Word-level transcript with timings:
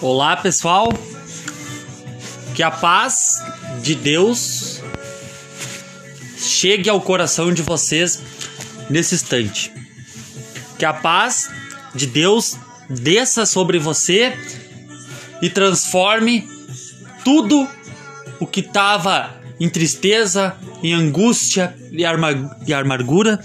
Olá, 0.00 0.36
pessoal. 0.36 0.92
Que 2.54 2.62
a 2.62 2.70
paz 2.70 3.42
de 3.82 3.94
Deus 3.94 4.82
chegue 6.36 6.88
ao 6.88 7.00
coração 7.00 7.52
de 7.52 7.62
vocês 7.62 8.20
nesse 8.88 9.14
instante. 9.14 9.72
Que 10.78 10.84
a 10.84 10.92
paz 10.92 11.50
de 11.94 12.06
Deus 12.06 12.56
desça 12.88 13.44
sobre 13.44 13.78
você 13.78 14.36
e 15.42 15.50
transforme 15.50 16.48
tudo 17.24 17.68
o 18.40 18.46
que 18.46 18.60
estava 18.60 19.34
em 19.60 19.68
tristeza, 19.68 20.56
em 20.82 20.94
angústia 20.94 21.76
e, 21.90 22.04
amargura, 22.72 23.40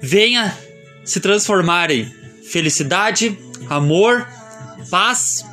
venha 0.00 0.56
se 1.04 1.20
transformar 1.20 1.90
em 1.90 2.23
felicidade, 2.48 3.38
amor, 3.68 4.28
paz, 4.90 5.44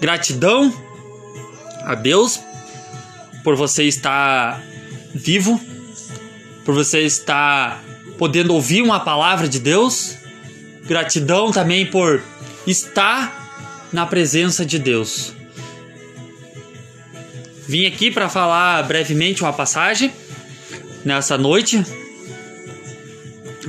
gratidão 0.00 0.72
a 1.84 1.94
Deus 1.94 2.40
por 3.42 3.56
você 3.56 3.84
estar 3.84 4.62
vivo, 5.14 5.60
por 6.64 6.74
você 6.74 7.02
estar 7.02 7.82
podendo 8.18 8.54
ouvir 8.54 8.82
uma 8.82 9.00
palavra 9.00 9.48
de 9.48 9.58
Deus, 9.60 10.16
gratidão 10.84 11.50
também 11.50 11.86
por 11.86 12.22
estar 12.66 13.88
na 13.92 14.06
presença 14.06 14.64
de 14.64 14.78
Deus. 14.78 15.32
Vim 17.68 17.86
aqui 17.86 18.10
para 18.10 18.28
falar 18.28 18.82
brevemente 18.84 19.42
uma 19.42 19.52
passagem 19.52 20.12
nessa 21.04 21.36
noite 21.38 21.84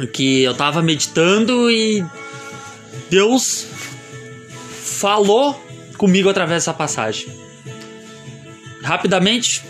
que 0.06 0.44
eu 0.44 0.52
estava 0.52 0.82
meditando 0.82 1.72
e 1.72 2.06
Deus 3.10 3.66
falou 4.84 5.60
comigo 5.98 6.30
através 6.30 6.64
dessa 6.64 6.74
passagem. 6.74 7.28
Rapidamente, 8.84 9.64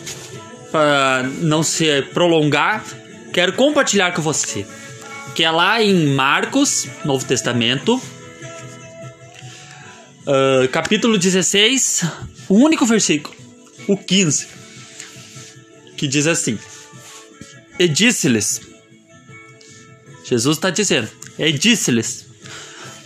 para 0.71 1.23
não 1.39 1.63
se 1.63 2.01
prolongar, 2.13 2.83
quero 3.31 3.53
compartilhar 3.53 4.11
com 4.11 4.21
você 4.21 4.65
que 5.37 5.43
é 5.43 5.51
lá 5.51 5.79
em 5.83 6.15
Marcos, 6.15 6.87
Novo 7.05 7.23
Testamento, 7.23 8.01
uh, 10.25 10.67
capítulo 10.71 11.15
16, 11.15 12.05
o 12.49 12.55
único 12.55 12.87
versículo, 12.87 13.35
o 13.87 13.95
15, 13.95 14.47
que 15.95 16.07
diz 16.07 16.25
assim: 16.25 16.57
E 17.77 17.87
disse-lhes, 17.87 18.61
Jesus 20.27 20.57
está 20.57 20.69
dizendo, 20.69 21.09
e 21.39 21.53
disse-lhes: 21.53 22.25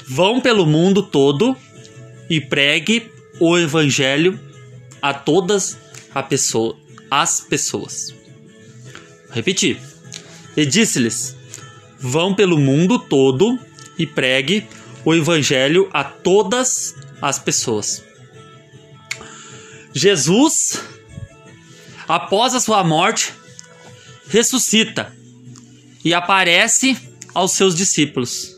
Vão 0.08 0.41
pelo 0.41 0.66
mundo 0.66 1.03
todo 1.03 1.55
e 2.28 2.41
pregue 2.41 3.11
o 3.39 3.55
evangelho 3.55 4.39
a 5.00 5.13
todas 5.13 5.78
a 6.16 6.23
pessoa, 6.23 6.75
as 7.11 7.39
pessoas. 7.39 8.11
Repetir. 9.30 9.80
E 10.58 10.66
disse-lhes: 10.66 11.36
Vão 12.00 12.33
pelo 12.33 12.58
mundo 12.58 12.97
todo 12.97 13.59
e 14.00 14.08
pregue 14.08 14.67
o 15.06 15.13
evangelho 15.13 15.88
a 15.94 16.03
todas 16.03 16.95
as 17.22 17.38
pessoas. 17.38 18.03
Jesus, 19.94 20.81
após 22.08 22.56
a 22.56 22.59
sua 22.59 22.83
morte, 22.83 23.31
ressuscita 24.28 25.16
e 26.03 26.16
aparece 26.16 27.10
aos 27.33 27.51
seus 27.53 27.75
discípulos. 27.75 28.55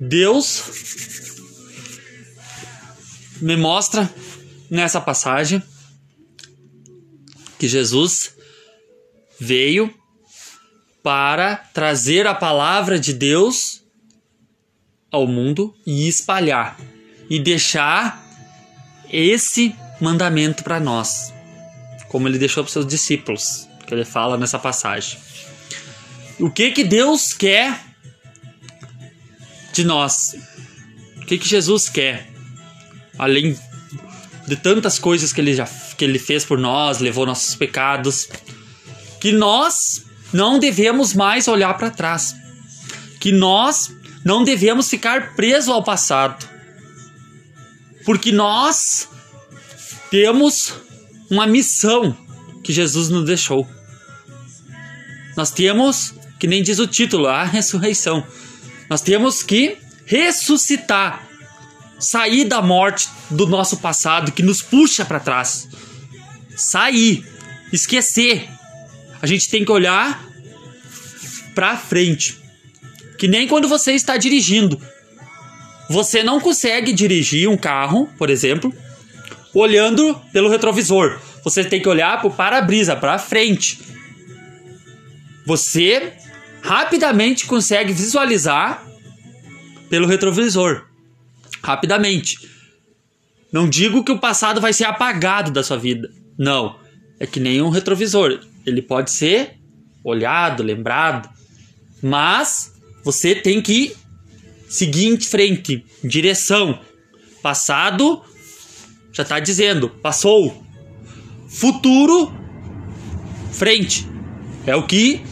Deus 0.00 0.62
me 3.40 3.56
mostra 3.56 4.12
nessa 4.70 5.00
passagem 5.00 5.62
que 7.58 7.68
Jesus 7.68 8.34
veio 9.38 9.92
para 11.02 11.56
trazer 11.56 12.26
a 12.26 12.34
palavra 12.34 12.98
de 12.98 13.12
Deus 13.12 13.82
ao 15.10 15.26
mundo 15.26 15.74
e 15.84 16.08
espalhar 16.08 16.78
e 17.28 17.38
deixar 17.38 18.22
esse 19.10 19.74
mandamento 20.00 20.64
para 20.64 20.80
nós, 20.80 21.32
como 22.08 22.28
ele 22.28 22.38
deixou 22.38 22.64
para 22.64 22.72
seus 22.72 22.86
discípulos, 22.86 23.68
que 23.86 23.94
ele 23.94 24.04
fala 24.04 24.36
nessa 24.36 24.58
passagem. 24.58 25.18
O 26.38 26.50
que 26.50 26.70
que 26.72 26.84
Deus 26.84 27.32
quer 27.32 27.80
de 29.72 29.84
nós? 29.84 30.34
O 31.16 31.26
que 31.26 31.38
que 31.38 31.48
Jesus 31.48 31.88
quer? 31.88 32.30
Além 33.18 33.58
de 34.46 34.56
tantas 34.56 34.98
coisas 34.98 35.32
que 35.32 35.40
ele 35.40 35.54
já 35.54 35.66
que 35.96 36.04
ele 36.04 36.18
fez 36.18 36.44
por 36.44 36.58
nós, 36.58 36.98
levou 36.98 37.24
nossos 37.24 37.54
pecados, 37.54 38.28
que 39.20 39.30
nós 39.30 40.04
não 40.32 40.58
devemos 40.58 41.14
mais 41.14 41.46
olhar 41.46 41.74
para 41.74 41.90
trás. 41.90 42.34
Que 43.20 43.30
nós 43.30 43.94
não 44.24 44.42
devemos 44.42 44.88
ficar 44.88 45.34
presos 45.34 45.68
ao 45.68 45.84
passado. 45.84 46.48
Porque 48.04 48.32
nós 48.32 49.08
temos 50.10 50.74
uma 51.30 51.46
missão 51.46 52.16
que 52.64 52.72
Jesus 52.72 53.08
nos 53.08 53.24
deixou. 53.24 53.68
Nós 55.36 55.50
temos, 55.50 56.14
que 56.42 56.48
nem 56.48 56.60
diz 56.60 56.80
o 56.80 56.88
título, 56.88 57.28
a 57.28 57.44
ressurreição. 57.44 58.26
Nós 58.90 59.00
temos 59.00 59.44
que 59.44 59.76
ressuscitar, 60.04 61.24
sair 62.00 62.46
da 62.46 62.60
morte 62.60 63.08
do 63.30 63.46
nosso 63.46 63.76
passado 63.76 64.32
que 64.32 64.42
nos 64.42 64.60
puxa 64.60 65.04
para 65.04 65.20
trás. 65.20 65.68
Sair, 66.56 67.24
esquecer, 67.72 68.48
a 69.22 69.26
gente 69.28 69.48
tem 69.48 69.64
que 69.64 69.70
olhar 69.70 70.20
para 71.54 71.76
frente. 71.76 72.36
Que 73.16 73.28
nem 73.28 73.46
quando 73.46 73.68
você 73.68 73.92
está 73.92 74.16
dirigindo. 74.16 74.82
Você 75.88 76.24
não 76.24 76.40
consegue 76.40 76.92
dirigir 76.92 77.48
um 77.48 77.56
carro, 77.56 78.10
por 78.18 78.28
exemplo, 78.28 78.74
olhando 79.54 80.20
pelo 80.32 80.50
retrovisor. 80.50 81.20
Você 81.44 81.62
tem 81.62 81.80
que 81.80 81.88
olhar 81.88 82.18
para 82.18 82.26
o 82.26 82.34
para-brisa, 82.34 82.96
para 82.96 83.16
frente. 83.16 83.78
Você 85.46 86.14
rapidamente 86.62 87.44
consegue 87.44 87.92
visualizar 87.92 88.86
pelo 89.90 90.06
retrovisor. 90.06 90.86
Rapidamente. 91.62 92.38
Não 93.52 93.68
digo 93.68 94.02
que 94.02 94.12
o 94.12 94.18
passado 94.18 94.60
vai 94.60 94.72
ser 94.72 94.84
apagado 94.84 95.50
da 95.50 95.62
sua 95.62 95.76
vida. 95.76 96.10
Não. 96.38 96.80
É 97.20 97.26
que 97.26 97.38
nem 97.38 97.60
um 97.60 97.68
retrovisor 97.68 98.40
ele 98.64 98.80
pode 98.80 99.10
ser 99.10 99.58
olhado, 100.02 100.62
lembrado, 100.62 101.28
mas 102.02 102.72
você 103.04 103.34
tem 103.34 103.60
que 103.60 103.94
seguir 104.68 105.06
em 105.06 105.20
frente, 105.20 105.84
em 106.02 106.08
direção. 106.08 106.80
Passado 107.42 108.22
já 109.12 109.22
está 109.22 109.38
dizendo, 109.38 109.90
passou. 109.90 110.64
Futuro, 111.48 112.32
frente. 113.52 114.08
É 114.66 114.74
o 114.74 114.86
que 114.86 115.22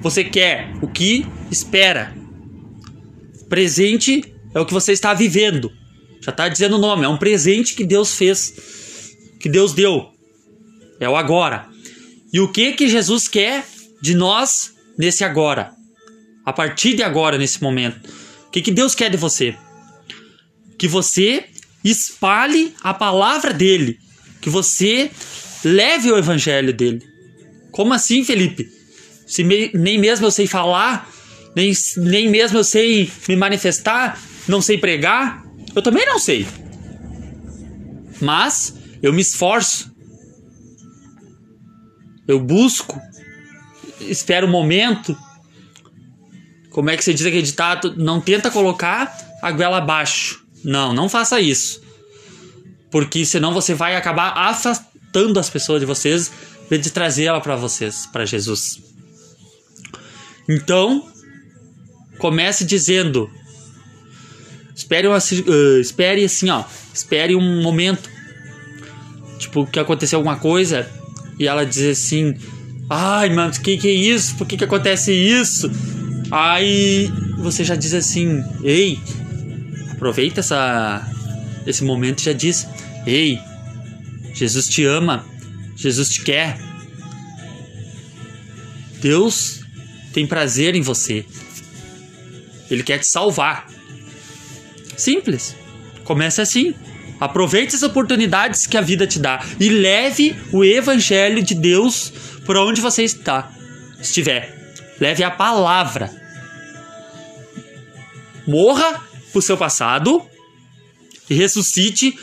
você 0.00 0.24
quer, 0.24 0.72
o 0.82 0.88
que 0.88 1.26
espera. 1.50 2.14
Presente 3.48 4.34
é 4.54 4.60
o 4.60 4.66
que 4.66 4.72
você 4.72 4.92
está 4.92 5.12
vivendo. 5.12 5.70
Já 6.20 6.30
está 6.30 6.48
dizendo 6.48 6.76
o 6.76 6.80
nome, 6.80 7.04
é 7.04 7.08
um 7.08 7.16
presente 7.16 7.74
que 7.74 7.84
Deus 7.84 8.14
fez, 8.14 8.52
que 9.38 9.48
Deus 9.48 9.72
deu. 9.72 10.10
É 10.98 11.08
o 11.08 11.16
agora. 11.16 11.68
E 12.32 12.40
o 12.40 12.48
que 12.48 12.72
que 12.72 12.88
Jesus 12.88 13.26
quer 13.26 13.66
de 14.02 14.14
nós 14.14 14.74
nesse 14.98 15.24
agora? 15.24 15.72
A 16.44 16.52
partir 16.52 16.94
de 16.94 17.02
agora, 17.02 17.38
nesse 17.38 17.62
momento. 17.62 18.08
O 18.46 18.50
que 18.50 18.62
que 18.62 18.70
Deus 18.70 18.94
quer 18.94 19.10
de 19.10 19.16
você? 19.16 19.56
Que 20.78 20.86
você 20.86 21.44
espalhe 21.82 22.74
a 22.82 22.92
palavra 22.92 23.52
dele, 23.52 23.98
que 24.40 24.50
você 24.50 25.10
leve 25.64 26.10
o 26.10 26.18
evangelho 26.18 26.72
dele. 26.72 27.02
Como 27.70 27.94
assim, 27.94 28.24
Felipe? 28.24 28.79
Se 29.30 29.44
me, 29.44 29.70
nem 29.72 29.98
mesmo 29.98 30.26
eu 30.26 30.30
sei 30.30 30.46
falar, 30.46 31.08
nem, 31.54 31.72
nem 31.96 32.28
mesmo 32.28 32.58
eu 32.58 32.64
sei 32.64 33.10
me 33.28 33.36
manifestar, 33.36 34.20
não 34.48 34.60
sei 34.60 34.76
pregar, 34.76 35.44
eu 35.74 35.80
também 35.80 36.04
não 36.04 36.18
sei. 36.18 36.46
Mas 38.20 38.74
eu 39.00 39.12
me 39.12 39.22
esforço 39.22 39.90
eu 42.30 42.38
busco, 42.38 43.00
espero 44.00 44.46
o 44.46 44.48
um 44.48 44.52
momento. 44.52 45.16
Como 46.70 46.88
é 46.88 46.96
que 46.96 47.02
você 47.02 47.12
diz 47.12 47.26
aquele 47.26 47.42
ditado? 47.42 47.96
Não 47.96 48.20
tenta 48.20 48.52
colocar 48.52 49.18
a 49.42 49.50
goela 49.50 49.78
abaixo. 49.78 50.44
Não, 50.62 50.92
não 50.92 51.08
faça 51.08 51.40
isso. 51.40 51.82
Porque 52.88 53.24
senão 53.24 53.52
você 53.52 53.74
vai 53.74 53.96
acabar 53.96 54.32
afastando 54.36 55.40
as 55.40 55.50
pessoas 55.50 55.80
de 55.80 55.86
vocês 55.86 56.30
de 56.70 56.90
trazer 56.90 57.24
ela 57.24 57.40
para 57.40 57.56
vocês, 57.56 58.06
para 58.06 58.24
Jesus. 58.24 58.80
Então, 60.50 61.08
comece 62.18 62.64
dizendo: 62.64 63.30
Espere, 64.74 65.06
uma, 65.06 65.18
uh, 65.18 65.80
espere 65.80 66.24
assim, 66.24 66.50
ó. 66.50 66.64
Espere 66.92 67.36
um 67.36 67.62
momento. 67.62 68.10
Tipo, 69.38 69.64
que 69.64 69.78
aconteceu 69.78 70.18
alguma 70.18 70.36
coisa 70.36 70.90
e 71.38 71.46
ela 71.46 71.64
diz 71.64 71.98
assim: 71.98 72.34
Ai, 72.88 73.30
mano, 73.30 73.52
que 73.52 73.78
que 73.78 73.86
é 73.86 73.92
isso? 73.92 74.34
Por 74.34 74.46
que 74.46 74.56
que 74.56 74.64
acontece 74.64 75.12
isso? 75.12 75.70
Aí 76.32 77.08
você 77.38 77.62
já 77.62 77.76
diz 77.76 77.94
assim: 77.94 78.42
Ei, 78.64 78.98
aproveita 79.92 80.40
essa, 80.40 81.08
esse 81.64 81.84
momento 81.84 82.20
e 82.20 82.24
já 82.24 82.32
diz: 82.32 82.66
Ei, 83.06 83.38
Jesus 84.34 84.66
te 84.68 84.84
ama, 84.84 85.24
Jesus 85.76 86.08
te 86.08 86.22
quer. 86.22 86.58
Deus 89.00 89.59
tem 90.12 90.26
prazer 90.26 90.74
em 90.74 90.82
você. 90.82 91.24
Ele 92.70 92.82
quer 92.82 92.98
te 92.98 93.06
salvar. 93.06 93.66
Simples. 94.96 95.56
Comece 96.04 96.40
assim. 96.40 96.74
Aproveite 97.18 97.76
as 97.76 97.82
oportunidades 97.82 98.66
que 98.66 98.76
a 98.76 98.80
vida 98.80 99.06
te 99.06 99.18
dá 99.18 99.44
e 99.58 99.68
leve 99.68 100.34
o 100.52 100.64
evangelho 100.64 101.42
de 101.42 101.54
Deus 101.54 102.12
por 102.46 102.56
onde 102.56 102.80
você 102.80 103.02
está. 103.02 103.52
Estiver. 104.00 104.74
Leve 104.98 105.22
a 105.22 105.30
palavra. 105.30 106.10
Morra 108.46 109.02
pro 109.32 109.42
seu 109.42 109.56
passado 109.56 110.26
e 111.28 111.34
ressuscite 111.34 112.18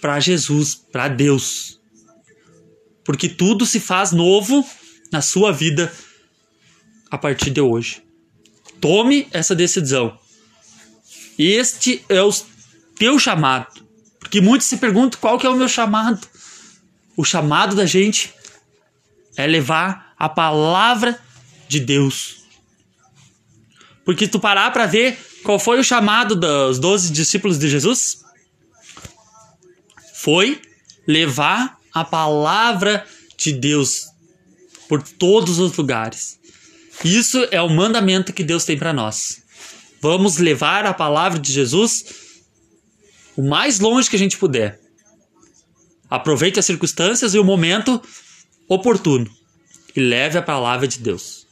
para 0.00 0.18
Jesus, 0.20 0.74
para 0.74 1.08
Deus. 1.08 1.80
Porque 3.04 3.28
tudo 3.28 3.66
se 3.66 3.80
faz 3.80 4.12
novo 4.12 4.64
na 5.12 5.20
sua 5.20 5.52
vida 5.52 5.92
a 7.12 7.18
partir 7.18 7.50
de 7.50 7.60
hoje. 7.60 8.02
Tome 8.80 9.28
essa 9.32 9.54
decisão. 9.54 10.18
Este 11.38 12.02
é 12.08 12.22
o 12.22 12.32
teu 12.98 13.18
chamado. 13.18 13.86
Porque 14.18 14.40
muitos 14.40 14.66
se 14.66 14.78
perguntam 14.78 15.20
qual 15.20 15.38
que 15.38 15.46
é 15.46 15.50
o 15.50 15.54
meu 15.54 15.68
chamado. 15.68 16.26
O 17.14 17.22
chamado 17.22 17.76
da 17.76 17.84
gente 17.84 18.32
é 19.36 19.46
levar 19.46 20.14
a 20.18 20.26
palavra 20.26 21.20
de 21.68 21.80
Deus. 21.80 22.44
Porque 24.06 24.26
tu 24.26 24.40
parar 24.40 24.70
para 24.72 24.86
ver 24.86 25.18
qual 25.44 25.58
foi 25.58 25.78
o 25.78 25.84
chamado 25.84 26.34
dos 26.34 26.78
doze 26.78 27.12
discípulos 27.12 27.58
de 27.58 27.68
Jesus, 27.68 28.22
foi 30.14 30.62
levar 31.06 31.78
a 31.92 32.04
palavra 32.04 33.06
de 33.36 33.52
Deus 33.52 34.06
por 34.88 35.02
todos 35.02 35.58
os 35.58 35.76
lugares. 35.76 36.40
Isso 37.04 37.46
é 37.50 37.60
o 37.60 37.68
mandamento 37.68 38.32
que 38.32 38.44
Deus 38.44 38.64
tem 38.64 38.78
para 38.78 38.92
nós. 38.92 39.42
Vamos 40.00 40.38
levar 40.38 40.86
a 40.86 40.94
palavra 40.94 41.38
de 41.38 41.52
Jesus 41.52 42.04
o 43.36 43.42
mais 43.42 43.80
longe 43.80 44.10
que 44.10 44.16
a 44.16 44.18
gente 44.18 44.36
puder. 44.36 44.80
Aproveite 46.08 46.58
as 46.58 46.66
circunstâncias 46.66 47.34
e 47.34 47.38
o 47.38 47.44
momento 47.44 48.02
oportuno 48.68 49.30
e 49.96 50.00
leve 50.00 50.38
a 50.38 50.42
palavra 50.42 50.86
de 50.86 50.98
Deus 50.98 51.46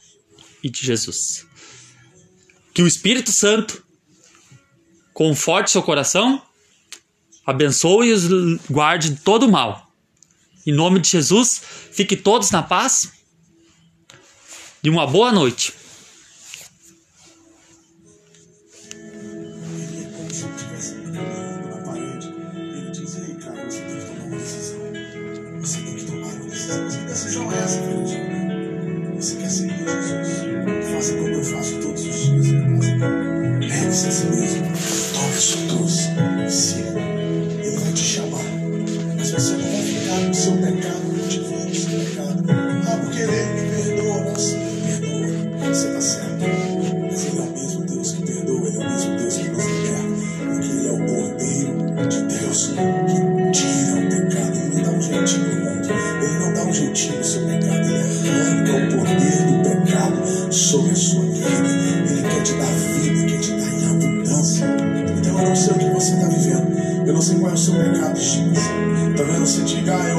e 0.63 0.69
de 0.69 0.85
Jesus. 0.85 1.45
Que 2.73 2.81
o 2.81 2.87
Espírito 2.87 3.31
Santo 3.31 3.83
conforte 5.13 5.71
seu 5.71 5.83
coração, 5.83 6.41
abençoe 7.45 8.13
e 8.13 8.59
guarde 8.69 9.09
de 9.09 9.21
todo 9.21 9.47
o 9.47 9.51
mal. 9.51 9.91
Em 10.65 10.73
nome 10.73 10.99
de 10.99 11.09
Jesus, 11.09 11.61
fique 11.91 12.15
todos 12.15 12.51
na 12.51 12.61
paz 12.61 13.11
e 14.83 14.89
uma 14.89 15.05
boa 15.05 15.31
noite. 15.31 15.80